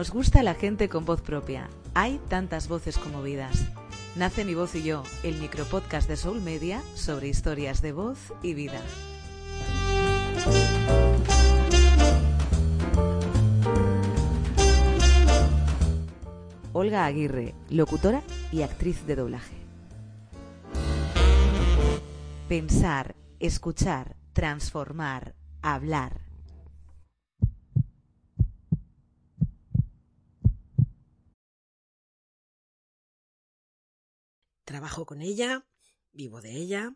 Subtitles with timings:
[0.00, 1.68] Nos gusta la gente con voz propia.
[1.92, 3.66] Hay tantas voces como vidas.
[4.16, 8.54] Nace mi voz y yo, el micropodcast de Soul Media sobre historias de voz y
[8.54, 8.80] vida.
[16.72, 19.56] Olga Aguirre, locutora y actriz de doblaje.
[22.48, 26.29] Pensar, escuchar, transformar, hablar.
[34.70, 35.66] Trabajo con ella,
[36.12, 36.94] vivo de ella,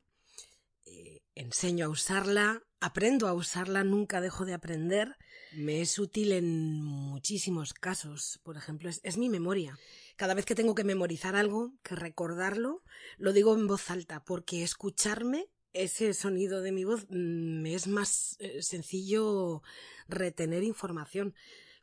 [0.85, 5.17] eh, enseño a usarla, aprendo a usarla, nunca dejo de aprender.
[5.57, 8.39] Me es útil en muchísimos casos.
[8.45, 9.77] Por ejemplo, es, es mi memoria.
[10.15, 12.85] Cada vez que tengo que memorizar algo, que recordarlo,
[13.17, 18.37] lo digo en voz alta, porque escucharme ese sonido de mi voz me es más
[18.39, 19.65] eh, sencillo
[20.07, 21.35] retener información.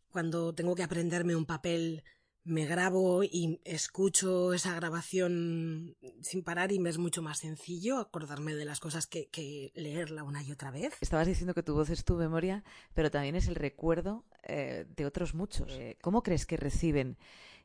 [0.09, 2.05] Cuando tengo que aprenderme un papel,
[2.43, 8.55] me grabo y escucho esa grabación sin parar y me es mucho más sencillo acordarme
[8.55, 10.93] de las cosas que, que leerla una y otra vez.
[11.01, 15.05] Estabas diciendo que tu voz es tu memoria, pero también es el recuerdo eh, de
[15.05, 15.71] otros muchos.
[15.73, 17.17] Eh, ¿Cómo crees que reciben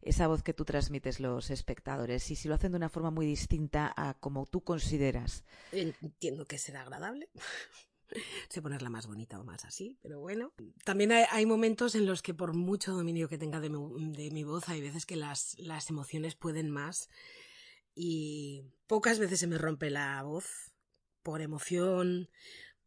[0.02, 3.26] esa voz que tú transmites los espectadores y si lo hacen de una forma muy
[3.26, 5.44] distinta a como tú consideras?
[5.72, 7.28] Entiendo que será agradable.
[8.48, 10.52] sé ponerla más bonita o más así, pero bueno.
[10.84, 14.44] También hay, momentos en los que por mucho dominio que tenga de mi, de mi
[14.44, 17.08] voz, hay veces que las, las emociones pueden más
[17.94, 20.72] y pocas veces se me rompe la voz
[21.22, 22.28] por emoción,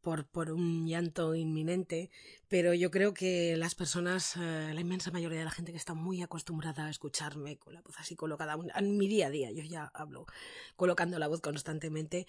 [0.01, 2.09] por, por un llanto inminente,
[2.47, 5.93] pero yo creo que las personas, eh, la inmensa mayoría de la gente que está
[5.93, 9.63] muy acostumbrada a escucharme con la voz así colocada, en mi día a día, yo
[9.63, 10.25] ya hablo
[10.75, 12.27] colocando la voz constantemente,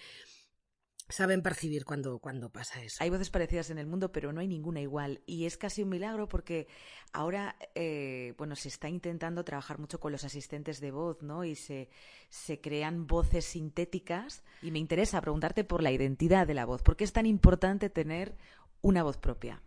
[1.11, 3.03] saben percibir cuando, cuando pasa eso.
[3.03, 5.23] Hay voces parecidas en el mundo, pero no hay ninguna igual.
[5.27, 6.69] Y es casi un milagro porque
[7.13, 11.45] ahora, eh, bueno, se está intentando trabajar mucho con los asistentes de voz, ¿no?
[11.45, 11.91] Y se,
[12.29, 14.43] se crean voces sintéticas.
[14.63, 16.83] Y me interesa preguntarte por la identidad de la voz.
[16.83, 18.37] ¿Por qué es tan importante tener
[18.83, 19.63] una voz propia?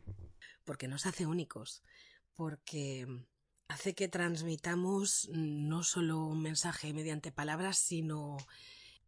[0.63, 1.83] Porque nos hace únicos.
[2.35, 3.05] Porque
[3.67, 8.37] hace que transmitamos no solo un mensaje mediante palabras, sino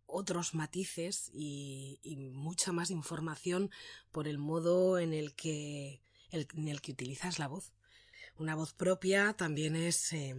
[0.08, 3.72] otros matices y, y, mucha más información
[4.12, 6.02] por el modo en el que,
[6.32, 7.74] el, en el que utilizas la voz.
[8.38, 10.36] Una voz propia también es eh,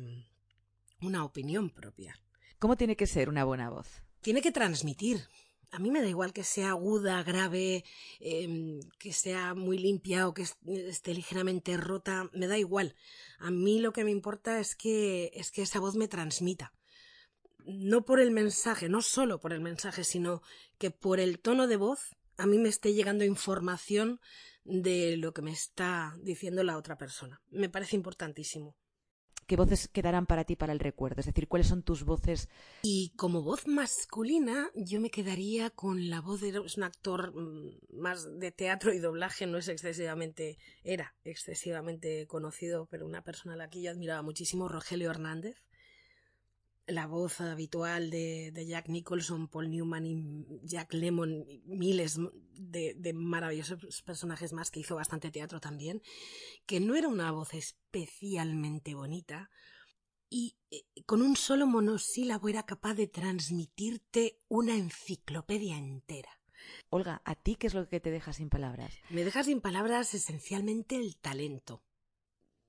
[1.00, 2.18] una opinión propia.
[2.58, 3.86] ¿Cómo tiene que ser una buena voz?
[4.20, 5.26] Tiene que transmitir.
[5.72, 7.84] A mí me da igual que sea aguda, grave,
[8.20, 12.94] eh, que sea muy limpia o que esté ligeramente rota, me da igual.
[13.38, 16.72] A mí lo que me importa es que, es que esa voz me transmita
[17.66, 20.42] no por el mensaje, no solo por el mensaje, sino
[20.78, 24.20] que por el tono de voz a mí me esté llegando información
[24.64, 27.40] de lo que me está diciendo la otra persona.
[27.50, 28.76] Me parece importantísimo.
[29.46, 31.20] ¿Qué voces quedarán para ti para el recuerdo?
[31.20, 32.48] Es decir, ¿cuáles son tus voces?
[32.82, 37.32] Y como voz masculina, yo me quedaría con la voz de un actor
[37.92, 43.56] más de teatro y doblaje, no es excesivamente, era excesivamente conocido, pero una persona a
[43.56, 45.62] la que yo admiraba muchísimo, Rogelio Hernández
[46.86, 52.18] la voz habitual de, de, Jack Nicholson, Paul Newman y Jack Lemmon, y miles
[52.54, 56.02] de, de, maravillosos personajes más que hizo bastante teatro también,
[56.64, 59.50] que no era una voz especialmente bonita
[60.28, 66.30] y eh, con un solo monosílabo era capaz de transmitirte una enciclopedia entera.
[66.90, 68.92] Olga, ¿a ti qué es lo que te deja sin palabras?
[69.10, 71.84] Me deja sin palabras esencialmente el talento.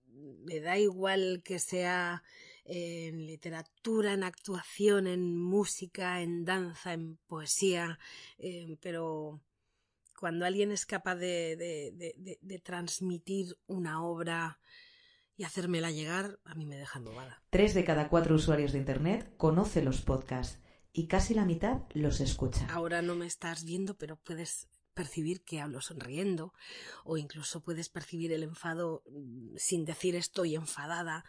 [0.06, 2.24] Me da igual que sea
[2.68, 7.98] en literatura, en actuación, en música, en danza, en poesía,
[8.38, 9.42] eh, pero
[10.20, 14.60] cuando alguien es capaz de, de, de, de, transmitir una obra
[15.38, 17.42] y hacérmela llegar, a mí me deja embobada.
[17.50, 20.60] Tres de cada cuatro usuarios de Internet conoce los podcasts
[20.92, 22.68] y casi la mitad los escucha.
[22.72, 24.68] Ahora no me estás viendo, pero puedes
[24.98, 26.54] percibir que hablo sonriendo
[27.06, 31.24] o incluso puedes percibir el enfado mm, sin decir estoy enfadada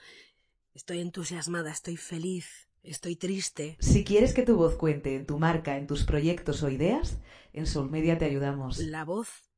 [0.79, 3.77] Estoy entusiasmada, estoy feliz, estoy triste.
[3.81, 7.19] Si quieres que tu voz cuente en tu marca, en tus proyectos o ideas,
[7.53, 8.79] en Soul Media te ayudamos.
[8.79, 9.51] La voz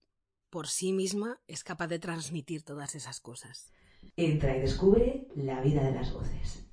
[0.49, 3.71] por sí misma es capaz de transmitir todas esas cosas.
[4.17, 6.65] Entra y descubre la vida de las voces.